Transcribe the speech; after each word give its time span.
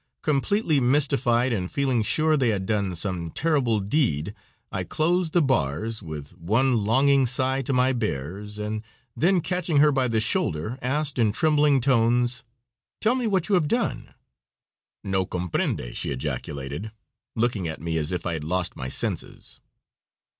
Completely 0.23 0.79
mystified 0.79 1.53
and 1.53 1.69
feeling 1.71 2.01
sure 2.01 2.35
they 2.35 2.49
had 2.49 2.65
done 2.65 2.95
some 2.95 3.29
terrible 3.29 3.79
deed, 3.79 4.33
I 4.71 4.83
closed 4.83 5.33
the 5.33 5.43
bars, 5.43 6.01
with 6.01 6.35
one 6.39 6.75
longing 6.85 7.27
sigh 7.27 7.61
to 7.61 7.71
my 7.71 7.93
"bears," 7.93 8.57
and 8.57 8.81
then 9.15 9.41
catching 9.41 9.77
her 9.77 9.91
by 9.91 10.07
the 10.07 10.19
shoulder, 10.19 10.79
asked, 10.81 11.19
in 11.19 11.31
trembling 11.31 11.81
tones: 11.81 12.43
"Tell 12.99 13.13
me, 13.13 13.27
what 13.27 13.45
have 13.45 13.63
you 13.65 13.67
done?" 13.67 14.15
"No 15.03 15.23
comprehende," 15.23 15.95
she 15.95 16.09
ejaculated, 16.09 16.91
looking 17.35 17.67
at 17.67 17.79
me 17.79 17.97
as 17.97 18.11
if 18.11 18.25
I 18.25 18.33
had 18.33 18.43
lost 18.43 18.75
my 18.75 18.89
senses. 18.89 19.59